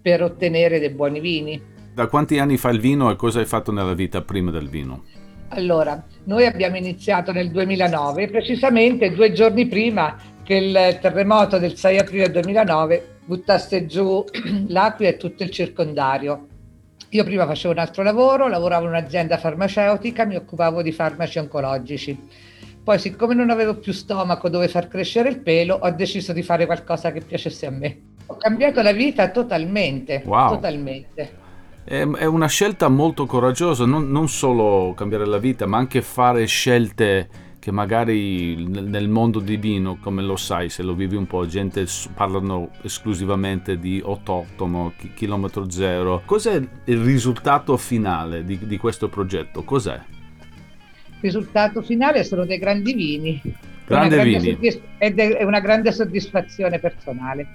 per 0.00 0.22
ottenere 0.22 0.80
dei 0.80 0.90
buoni 0.90 1.20
vini. 1.20 1.62
Da 1.94 2.08
quanti 2.08 2.38
anni 2.38 2.56
fai 2.56 2.74
il 2.74 2.80
vino 2.80 3.10
e 3.10 3.16
cosa 3.16 3.38
hai 3.38 3.46
fatto 3.46 3.70
nella 3.70 3.94
vita 3.94 4.22
prima 4.22 4.50
del 4.50 4.68
vino? 4.68 5.04
Allora, 5.48 6.02
noi 6.24 6.46
abbiamo 6.46 6.76
iniziato 6.76 7.30
nel 7.30 7.50
2009, 7.50 8.28
precisamente 8.28 9.12
due 9.12 9.32
giorni 9.32 9.66
prima 9.66 10.16
che 10.42 10.54
il 10.54 10.98
terremoto 11.00 11.58
del 11.58 11.76
6 11.76 11.98
aprile 11.98 12.30
2009 12.30 13.11
buttasse 13.24 13.86
giù 13.86 14.24
l'Aquila 14.68 15.10
e 15.10 15.16
tutto 15.16 15.42
il 15.42 15.50
circondario. 15.50 16.46
Io 17.10 17.24
prima 17.24 17.46
facevo 17.46 17.74
un 17.74 17.78
altro 17.80 18.02
lavoro, 18.02 18.48
lavoravo 18.48 18.84
in 18.84 18.90
un'azienda 18.92 19.36
farmaceutica, 19.36 20.24
mi 20.24 20.36
occupavo 20.36 20.80
di 20.82 20.92
farmaci 20.92 21.38
oncologici. 21.38 22.18
Poi, 22.82 22.98
siccome 22.98 23.34
non 23.34 23.50
avevo 23.50 23.76
più 23.76 23.92
stomaco 23.92 24.48
dove 24.48 24.66
far 24.66 24.88
crescere 24.88 25.28
il 25.28 25.38
pelo, 25.40 25.74
ho 25.80 25.90
deciso 25.90 26.32
di 26.32 26.42
fare 26.42 26.66
qualcosa 26.66 27.12
che 27.12 27.20
piacesse 27.20 27.66
a 27.66 27.70
me. 27.70 28.00
Ho 28.26 28.36
cambiato 28.36 28.80
la 28.82 28.92
vita 28.92 29.28
totalmente, 29.30 30.22
Wow. 30.24 30.54
totalmente. 30.54 31.40
È, 31.84 32.00
è 32.00 32.24
una 32.24 32.48
scelta 32.48 32.88
molto 32.88 33.26
coraggiosa, 33.26 33.84
non, 33.84 34.10
non 34.10 34.28
solo 34.28 34.94
cambiare 34.96 35.26
la 35.26 35.38
vita, 35.38 35.66
ma 35.66 35.76
anche 35.78 36.00
fare 36.00 36.44
scelte 36.46 37.28
che 37.62 37.70
magari 37.70 38.56
nel, 38.66 39.08
mondo 39.08 39.38
di 39.38 39.56
vino, 39.56 39.96
come 40.00 40.20
lo 40.20 40.34
sai, 40.34 40.68
se 40.68 40.82
lo 40.82 40.94
vivi 40.94 41.14
un 41.14 41.28
po', 41.28 41.46
gente 41.46 41.86
parlano 42.12 42.70
esclusivamente 42.82 43.78
di 43.78 44.02
autoctono, 44.04 44.94
chi- 44.98 45.12
chilometro 45.14 45.70
zero. 45.70 46.22
Cos'è 46.24 46.56
il 46.56 46.98
risultato 46.98 47.76
finale 47.76 48.44
di, 48.44 48.58
di 48.66 48.76
questo 48.78 49.08
progetto? 49.08 49.62
Cos'è? 49.62 49.94
Il 49.94 51.20
risultato 51.20 51.82
finale 51.82 52.24
sono 52.24 52.44
dei 52.44 52.58
grandi 52.58 52.94
vini. 52.94 53.40
Grandi 53.86 54.14
Una 54.14 54.24
grande 54.24 54.24
vini. 54.24 54.52
soddisf- 54.54 54.82
ed 54.98 55.20
è 55.20 55.44
una 55.44 55.60
grande 55.60 55.92
soddisfazione 55.92 56.80
personale. 56.80 57.46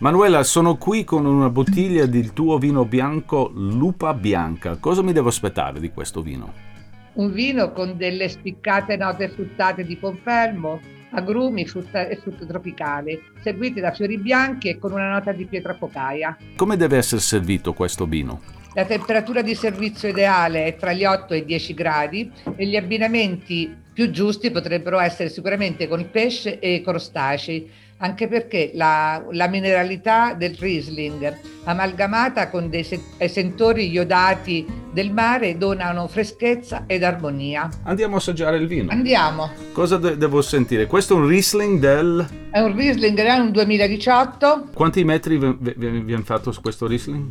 Manuela, 0.00 0.42
sono 0.42 0.76
qui 0.76 1.02
con 1.04 1.24
una 1.24 1.48
bottiglia 1.48 2.04
del 2.04 2.34
tuo 2.34 2.58
vino 2.58 2.84
bianco 2.84 3.50
Lupa 3.54 4.12
Bianca. 4.12 4.76
Cosa 4.76 5.00
mi 5.00 5.14
devo 5.14 5.28
aspettare 5.28 5.80
di 5.80 5.88
questo 5.88 6.20
vino? 6.20 6.74
Un 7.16 7.32
vino 7.32 7.72
con 7.72 7.96
delle 7.96 8.28
spiccate 8.28 8.98
note 8.98 9.30
fruttate 9.30 9.86
di 9.86 9.96
pompelmo, 9.96 10.80
agrumi 11.12 11.66
frutta 11.66 12.06
e 12.08 12.16
frutto 12.16 12.44
tropicale, 12.44 13.22
seguiti 13.42 13.80
da 13.80 13.90
fiori 13.90 14.18
bianchi 14.18 14.68
e 14.68 14.78
con 14.78 14.92
una 14.92 15.08
nota 15.08 15.32
di 15.32 15.46
pietra 15.46 15.72
focaia. 15.72 16.36
Come 16.56 16.76
deve 16.76 16.98
essere 16.98 17.22
servito 17.22 17.72
questo 17.72 18.04
vino? 18.04 18.42
La 18.74 18.84
temperatura 18.84 19.40
di 19.40 19.54
servizio 19.54 20.08
ideale 20.08 20.66
è 20.66 20.76
tra 20.76 20.92
gli 20.92 21.06
8 21.06 21.32
e 21.32 21.38
i 21.38 21.44
10 21.46 21.72
gradi 21.72 22.30
e 22.54 22.66
gli 22.66 22.76
abbinamenti 22.76 23.74
più 23.94 24.10
giusti 24.10 24.50
potrebbero 24.50 24.98
essere 24.98 25.30
sicuramente 25.30 25.88
con 25.88 26.00
il 26.00 26.06
pesce 26.06 26.58
e 26.58 26.74
i 26.74 26.82
crostacei, 26.82 27.70
anche 27.96 28.28
perché 28.28 28.72
la, 28.74 29.24
la 29.30 29.48
mineralità 29.48 30.34
del 30.34 30.54
Riesling 30.54 31.34
amalgamata 31.64 32.50
con 32.50 32.68
dei 32.68 32.84
se- 32.84 33.00
sentori 33.26 33.88
iodati 33.88 34.75
del 34.96 35.12
mare 35.12 35.58
donano 35.58 36.06
freschezza 36.08 36.84
ed 36.86 37.02
armonia. 37.02 37.68
Andiamo 37.82 38.14
a 38.14 38.16
assaggiare 38.16 38.56
il 38.56 38.66
vino. 38.66 38.90
Andiamo, 38.90 39.50
Cosa 39.72 39.98
de- 39.98 40.16
devo 40.16 40.40
sentire? 40.40 40.86
Questo 40.86 41.12
è 41.12 41.18
un 41.18 41.26
Riesling 41.26 41.78
del... 41.78 42.26
è 42.50 42.60
un 42.60 42.74
Riesling 42.74 43.18
un 43.38 43.50
2018 43.52 44.68
Quanti 44.72 45.04
metri 45.04 45.36
vi, 45.36 45.54
vi- 45.60 46.00
vi 46.00 46.14
hanno 46.14 46.24
fatto 46.24 46.50
su 46.50 46.62
questo 46.62 46.86
Riesling? 46.86 47.28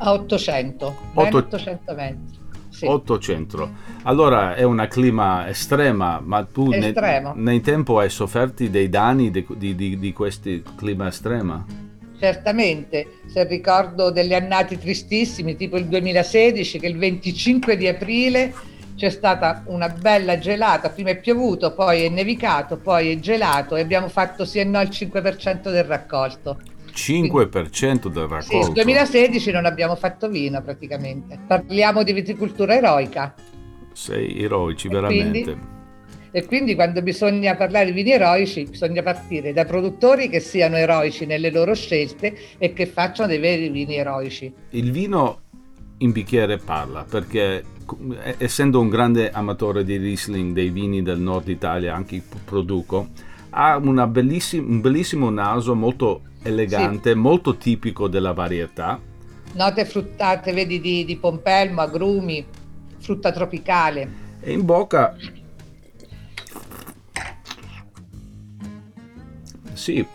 a 0.00 0.12
800, 0.12 0.96
ben 1.14 1.26
Otto- 1.26 1.36
800 1.38 1.94
metri. 1.94 2.36
Sì. 2.68 2.84
800. 2.84 3.70
Allora 4.02 4.54
è 4.54 4.62
una 4.62 4.86
clima 4.86 5.48
estrema, 5.48 6.20
ma 6.22 6.44
tu 6.44 6.68
ne- 6.68 6.92
nel 7.36 7.60
tempo 7.62 7.98
hai 8.00 8.10
sofferti 8.10 8.68
dei 8.68 8.90
danni 8.90 9.30
di, 9.30 9.46
di, 9.56 9.74
di, 9.74 9.98
di 9.98 10.12
questo 10.12 10.50
clima 10.76 11.08
estrema? 11.08 11.64
Certamente, 12.18 13.20
se 13.26 13.44
ricordo 13.46 14.10
delle 14.10 14.34
annate 14.34 14.78
tristissime, 14.78 15.54
tipo 15.56 15.76
il 15.76 15.86
2016, 15.86 16.78
che 16.80 16.86
il 16.86 16.98
25 16.98 17.76
di 17.76 17.86
aprile 17.86 18.52
c'è 18.96 19.10
stata 19.10 19.62
una 19.66 19.88
bella 19.88 20.38
gelata, 20.38 20.90
prima 20.90 21.10
è 21.10 21.18
piovuto, 21.18 21.72
poi 21.72 22.02
è 22.02 22.08
nevicato, 22.08 22.76
poi 22.78 23.12
è 23.12 23.18
gelato 23.20 23.76
e 23.76 23.80
abbiamo 23.80 24.08
fatto 24.08 24.44
sì 24.44 24.58
e 24.58 24.64
no 24.64 24.80
il 24.80 24.88
5% 24.88 25.70
del 25.70 25.84
raccolto. 25.84 26.58
5% 26.92 28.08
del 28.08 28.26
Sì, 28.26 28.28
raccolto. 28.28 28.58
nel 28.58 28.72
2016 28.72 29.52
non 29.52 29.66
abbiamo 29.66 29.94
fatto 29.94 30.28
vino 30.28 30.60
praticamente. 30.62 31.38
Parliamo 31.46 32.02
di 32.02 32.12
viticoltura 32.12 32.74
eroica. 32.74 33.34
Sei 33.92 34.42
eroici, 34.42 34.88
E 34.88 34.90
veramente. 34.90 35.42
quindi? 35.42 35.76
E 36.30 36.44
quindi 36.44 36.74
quando 36.74 37.00
bisogna 37.02 37.56
parlare 37.56 37.86
di 37.86 37.92
vini 37.92 38.12
eroici 38.12 38.64
bisogna 38.64 39.02
partire 39.02 39.52
da 39.52 39.64
produttori 39.64 40.28
che 40.28 40.40
siano 40.40 40.76
eroici 40.76 41.24
nelle 41.24 41.50
loro 41.50 41.74
scelte 41.74 42.36
e 42.58 42.72
che 42.72 42.86
facciano 42.86 43.28
dei 43.28 43.38
veri 43.38 43.68
vini 43.70 43.96
eroici. 43.96 44.52
Il 44.70 44.90
vino 44.92 45.40
in 45.98 46.12
bicchiere 46.12 46.58
parla 46.58 47.04
perché 47.08 47.64
essendo 48.36 48.80
un 48.80 48.88
grande 48.88 49.30
amatore 49.30 49.84
di 49.84 49.96
Riesling, 49.96 50.52
dei 50.52 50.68
vini 50.70 51.02
del 51.02 51.18
nord 51.18 51.48
Italia, 51.48 51.94
anche 51.94 52.22
produco, 52.44 53.08
ha 53.50 53.78
bellissim- 53.80 54.68
un 54.68 54.80
bellissimo 54.80 55.30
naso 55.30 55.74
molto 55.74 56.22
elegante, 56.42 57.12
sì. 57.12 57.16
molto 57.16 57.56
tipico 57.56 58.08
della 58.08 58.32
varietà. 58.32 59.00
Note 59.54 59.84
fruttate, 59.86 60.52
vedi, 60.52 60.80
di, 60.80 61.04
di 61.06 61.16
pompelmo, 61.16 61.80
agrumi, 61.80 62.44
frutta 62.98 63.32
tropicale. 63.32 64.26
E 64.40 64.52
in 64.52 64.64
bocca 64.64 65.16
Sì, 69.88 70.06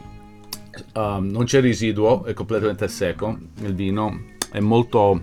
um, 0.93 1.31
non 1.31 1.45
c'è 1.45 1.59
residuo, 1.59 2.25
è 2.25 2.33
completamente 2.33 2.87
secco. 2.87 3.35
Il 3.61 3.73
vino 3.73 4.25
è 4.51 4.59
molto, 4.59 5.19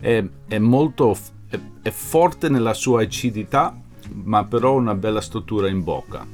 è, 0.00 0.24
è 0.48 0.58
molto 0.58 1.14
è, 1.50 1.58
è 1.82 1.90
forte 1.90 2.48
nella 2.48 2.72
sua 2.72 3.02
acidità, 3.02 3.78
ma 4.14 4.46
però 4.46 4.76
una 4.76 4.94
bella 4.94 5.20
struttura 5.20 5.68
in 5.68 5.84
bocca. 5.84 6.26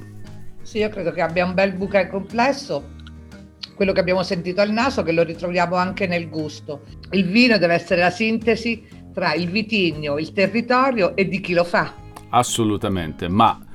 Sì, 0.63 0.79
io 0.79 0.89
credo 0.89 1.11
che 1.11 1.21
abbia 1.21 1.45
un 1.45 1.55
bel 1.55 1.73
buca 1.73 2.07
complesso, 2.07 2.91
quello 3.75 3.91
che 3.91 3.99
abbiamo 3.99 4.23
sentito 4.23 4.61
al 4.61 4.71
naso, 4.71 5.03
che 5.03 5.11
lo 5.11 5.25
ritroviamo 5.25 5.75
anche 5.75 6.07
nel 6.07 6.29
gusto. 6.29 6.83
Il 7.11 7.27
vino 7.27 7.59
deve 7.59 7.75
essere 7.75 8.03
la 8.03 8.11
sintesi 8.11 8.87
tra 9.13 9.35
il 9.35 9.51
vitigno, 9.51 10.17
il 10.17 10.33
territorio 10.33 11.17
e 11.17 11.27
di 11.27 11.41
chi 11.41 11.55
lo 11.55 11.65
fa. 11.65 11.93
Assolutamente, 12.29 13.27
ma 13.27 13.66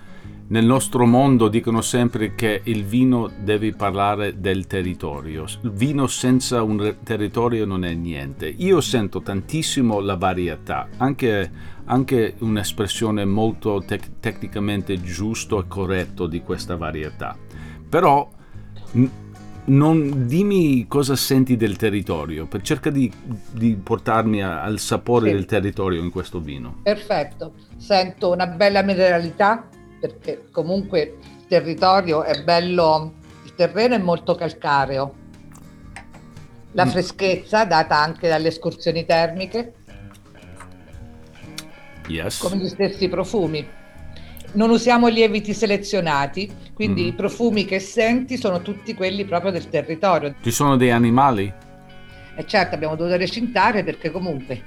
nel 0.51 0.65
nostro 0.65 1.05
mondo 1.05 1.47
dicono 1.47 1.79
sempre 1.79 2.35
che 2.35 2.59
il 2.65 2.83
vino 2.83 3.31
deve 3.39 3.73
parlare 3.73 4.41
del 4.41 4.67
territorio. 4.67 5.45
Il 5.61 5.71
vino 5.71 6.07
senza 6.07 6.61
un 6.61 6.97
territorio 7.03 7.65
non 7.65 7.85
è 7.85 7.93
niente. 7.93 8.53
Io 8.57 8.81
sento 8.81 9.21
tantissimo 9.21 10.01
la 10.01 10.17
varietà, 10.17 10.89
anche, 10.97 11.49
anche 11.85 12.35
un'espressione 12.39 13.23
molto 13.23 13.81
tec- 13.85 14.19
tecnicamente 14.19 15.01
giusto 15.01 15.57
e 15.57 15.67
corretto 15.69 16.27
di 16.27 16.41
questa 16.41 16.75
varietà. 16.75 17.37
Però 17.87 18.29
n- 18.91 19.09
non 19.63 20.27
dimmi 20.27 20.85
cosa 20.85 21.15
senti 21.15 21.55
del 21.55 21.77
territorio, 21.77 22.45
per 22.45 22.61
cerca 22.61 22.89
di, 22.89 23.09
di 23.53 23.77
portarmi 23.81 24.43
a, 24.43 24.63
al 24.63 24.79
sapore 24.79 25.27
sì. 25.27 25.33
del 25.33 25.45
territorio 25.45 26.01
in 26.01 26.09
questo 26.09 26.41
vino. 26.41 26.79
Perfetto, 26.83 27.53
sento 27.77 28.31
una 28.31 28.47
bella 28.47 28.81
mineralità 28.81 29.69
perché 30.01 30.47
comunque 30.51 31.17
il 31.21 31.45
territorio 31.47 32.23
è 32.23 32.43
bello, 32.43 33.13
il 33.43 33.53
terreno 33.53 33.93
è 33.93 33.99
molto 33.99 34.33
calcareo, 34.33 35.13
la 36.71 36.85
mm. 36.85 36.89
freschezza 36.89 37.65
data 37.65 37.97
anche 37.97 38.27
dalle 38.27 38.47
escursioni 38.47 39.05
termiche, 39.05 39.73
yes. 42.07 42.39
come 42.39 42.57
gli 42.57 42.67
stessi 42.67 43.07
profumi. 43.07 43.79
Non 44.53 44.71
usiamo 44.71 45.07
lieviti 45.07 45.53
selezionati, 45.53 46.51
quindi 46.73 47.03
mm. 47.03 47.07
i 47.07 47.13
profumi 47.13 47.63
che 47.63 47.79
senti 47.79 48.37
sono 48.37 48.61
tutti 48.61 48.95
quelli 48.95 49.23
proprio 49.23 49.51
del 49.51 49.69
territorio. 49.69 50.33
Ci 50.41 50.51
sono 50.51 50.75
dei 50.77 50.91
animali? 50.91 51.43
E 51.45 52.41
eh, 52.41 52.45
certo, 52.47 52.73
abbiamo 52.73 52.95
dovuto 52.95 53.17
recintare 53.17 53.83
perché 53.83 54.09
comunque 54.09 54.61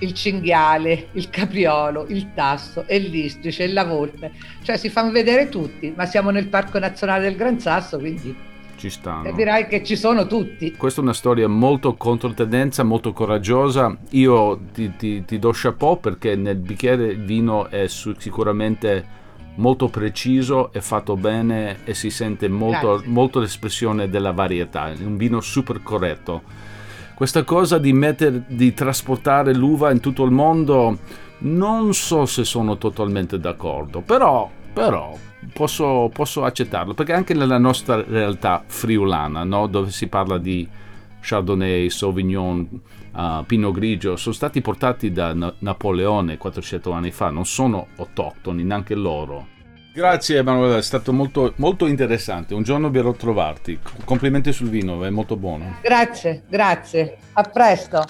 il 0.00 0.12
cinghiale, 0.12 1.08
il 1.12 1.30
capriolo, 1.30 2.06
il 2.08 2.32
tasso 2.34 2.84
e 2.86 2.98
l'istrice 2.98 3.66
la 3.68 3.84
volpe, 3.84 4.32
cioè 4.62 4.76
si 4.76 4.88
fanno 4.88 5.10
vedere 5.10 5.48
tutti, 5.48 5.92
ma 5.96 6.06
siamo 6.06 6.30
nel 6.30 6.48
Parco 6.48 6.78
Nazionale 6.78 7.24
del 7.24 7.36
Gran 7.36 7.58
Sasso, 7.58 7.98
quindi 7.98 8.48
ci 8.76 8.88
stanno. 8.88 9.30
Direi 9.32 9.66
che 9.66 9.84
ci 9.84 9.94
sono 9.94 10.26
tutti. 10.26 10.72
Questa 10.72 11.00
è 11.00 11.04
una 11.04 11.12
storia 11.12 11.46
molto 11.48 11.94
controtendenza, 11.94 12.82
molto 12.82 13.12
coraggiosa. 13.12 13.94
Io 14.12 14.58
ti, 14.72 14.96
ti, 14.96 15.22
ti 15.26 15.38
do 15.38 15.50
chapeau 15.52 16.00
perché 16.00 16.34
nel 16.34 16.56
bicchiere 16.56 17.08
il 17.08 17.22
vino 17.22 17.68
è 17.68 17.86
sicuramente 17.88 19.18
molto 19.56 19.88
preciso, 19.88 20.72
è 20.72 20.80
fatto 20.80 21.14
bene 21.16 21.80
e 21.84 21.92
si 21.92 22.08
sente 22.08 22.48
molto, 22.48 23.02
molto 23.04 23.38
l'espressione 23.40 24.08
della 24.08 24.32
varietà. 24.32 24.90
È 24.90 25.04
un 25.04 25.18
vino 25.18 25.42
super 25.42 25.82
corretto 25.82 26.42
questa 27.20 27.44
cosa 27.44 27.76
di, 27.76 27.92
metter, 27.92 28.44
di 28.46 28.72
trasportare 28.72 29.52
l'uva 29.52 29.90
in 29.90 30.00
tutto 30.00 30.24
il 30.24 30.30
mondo, 30.30 31.00
non 31.40 31.92
so 31.92 32.24
se 32.24 32.44
sono 32.44 32.78
totalmente 32.78 33.38
d'accordo, 33.38 34.00
però, 34.00 34.50
però 34.72 35.14
posso, 35.52 36.08
posso 36.10 36.44
accettarlo, 36.44 36.94
perché 36.94 37.12
anche 37.12 37.34
nella 37.34 37.58
nostra 37.58 38.02
realtà 38.02 38.64
friulana, 38.66 39.44
no? 39.44 39.66
dove 39.66 39.90
si 39.90 40.06
parla 40.06 40.38
di 40.38 40.66
Chardonnay, 41.20 41.90
Sauvignon, 41.90 42.66
uh, 43.12 43.44
Pinot 43.44 43.74
Grigio, 43.74 44.16
sono 44.16 44.34
stati 44.34 44.62
portati 44.62 45.12
da 45.12 45.34
Na- 45.34 45.52
Napoleone 45.58 46.38
400 46.38 46.90
anni 46.90 47.10
fa, 47.10 47.28
non 47.28 47.44
sono 47.44 47.88
autoctoni 47.98 48.64
neanche 48.64 48.94
loro. 48.94 49.58
Grazie 49.92 50.38
Emanuele, 50.38 50.78
è 50.78 50.82
stato 50.82 51.12
molto, 51.12 51.52
molto 51.56 51.86
interessante. 51.86 52.54
Un 52.54 52.62
giorno 52.62 52.90
verrò 52.90 53.10
a 53.10 53.14
trovarti. 53.14 53.78
Complimenti 54.04 54.52
sul 54.52 54.68
vino, 54.68 55.04
è 55.04 55.10
molto 55.10 55.36
buono. 55.36 55.78
Grazie, 55.82 56.44
grazie. 56.48 57.16
A 57.32 57.42
presto. 57.42 58.04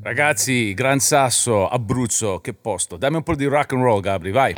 Ragazzi, 0.00 0.72
Gran 0.74 1.00
Sasso, 1.00 1.68
Abruzzo, 1.68 2.38
che 2.40 2.54
posto. 2.54 2.96
Dammi 2.96 3.16
un 3.16 3.22
po' 3.24 3.34
di 3.34 3.44
rock 3.44 3.72
and 3.72 3.82
roll, 3.82 4.00
Gabri, 4.00 4.30
vai. 4.30 4.54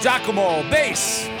Giacomo, 0.00 0.62
bass. 0.68 1.39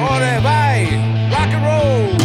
Ore, 0.00 0.38
vai! 0.40 0.86
Rock 1.28 1.52
and 1.54 1.64
roll! 1.64 2.16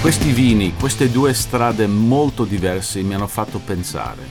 Questi 0.00 0.30
vini, 0.30 0.74
queste 0.78 1.10
due 1.10 1.34
strade 1.34 1.88
molto 1.88 2.44
diverse 2.44 3.02
mi 3.02 3.14
hanno 3.14 3.26
fatto 3.26 3.58
pensare. 3.58 4.22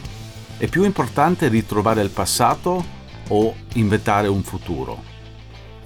È 0.57 0.67
più 0.67 0.85
importante 0.85 1.49
ritrovare 1.49 2.01
il 2.01 2.09
passato 2.09 2.83
o 3.27 3.53
inventare 3.73 4.27
un 4.27 4.43
futuro? 4.43 5.18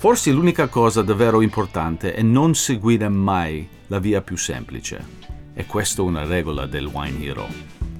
Forse 0.03 0.33
l'unica 0.33 0.67
cosa 0.67 1.01
davvero 1.01 1.39
importante 1.39 2.13
è 2.13 2.21
non 2.21 2.55
seguire 2.55 3.07
mai 3.07 3.65
la 3.87 3.99
via 3.99 4.21
più 4.21 4.35
semplice. 4.35 5.01
E 5.53 5.65
questa 5.65 6.01
è 6.01 6.05
una 6.05 6.25
regola 6.25 6.65
del 6.65 6.87
Wine 6.87 7.23
Hero. 7.23 7.47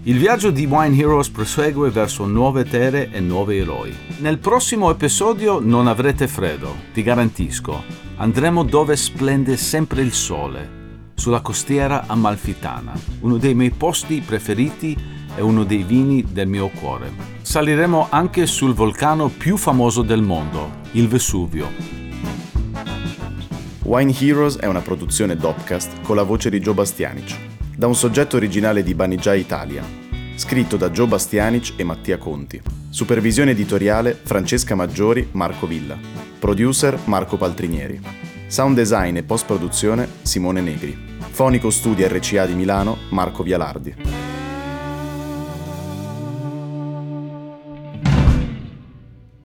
Il 0.04 0.18
viaggio 0.18 0.52
di 0.52 0.66
Wine 0.66 0.98
Heroes 0.98 1.30
prosegue 1.30 1.92
verso 1.92 2.26
nuove 2.26 2.66
terre 2.66 3.10
e 3.10 3.22
nuovi 3.22 3.60
eroi. 3.60 3.96
Nel 4.18 4.40
prossimo 4.40 4.92
episodio 4.92 5.62
non 5.62 5.88
avrete 5.88 6.28
freddo, 6.28 6.76
ti 6.92 7.04
garantisco. 7.04 7.82
Andremo 8.18 8.64
dove 8.64 8.98
splende 8.98 9.56
sempre 9.56 10.02
il 10.02 10.12
sole, 10.12 10.82
sulla 11.16 11.40
costiera 11.40 12.04
amalfitana, 12.06 12.92
uno 13.22 13.38
dei 13.38 13.54
miei 13.54 13.72
posti 13.72 14.20
preferiti 14.20 15.23
e 15.36 15.42
uno 15.42 15.64
dei 15.64 15.84
vini 15.84 16.24
del 16.24 16.48
mio 16.48 16.70
cuore. 16.70 17.12
Saliremo 17.42 18.08
anche 18.10 18.46
sul 18.46 18.74
vulcano 18.74 19.30
più 19.30 19.58
famoso 19.58 20.02
del 20.02 20.22
mondo, 20.22 20.82
il 20.92 21.08
Vesuvio. 21.08 21.68
Wine 23.84 24.14
Heroes 24.18 24.58
è 24.58 24.66
una 24.66 24.82
produzione 24.82 25.36
Dopcast 25.36 26.02
con 26.02 26.16
la 26.16 26.24
voce 26.24 26.50
di 26.50 26.60
Joe 26.60 26.74
Bastianic, 26.74 27.36
da 27.76 27.88
un 27.88 27.96
soggetto 27.96 28.38
originale 28.38 28.82
di 28.82 28.94
Banijay 28.94 29.40
Italia, 29.40 29.84
scritto 30.36 30.78
da 30.78 30.90
Joe 30.90 31.08
Bastianic 31.08 31.74
e 31.76 31.84
Mattia 31.84 32.18
Conti. 32.18 32.62
Supervisione 32.90 33.52
editoriale 33.52 34.18
Francesca 34.22 34.76
Maggiori, 34.76 35.28
Marco 35.32 35.66
Villa. 35.66 35.98
Producer 36.40 37.00
Marco 37.06 37.38
Paltrinieri. 37.38 38.00
Sound 38.48 38.76
design 38.76 39.18
e 39.18 39.24
post 39.24 39.46
produzione 39.46 40.08
Simone 40.22 40.62
Negri. 40.62 40.96
Fonico 41.32 41.72
Studio 41.72 42.08
RCA 42.08 42.46
di 42.46 42.54
Milano 42.54 42.98
Marco 43.10 43.42
Vialardi. 43.42 44.33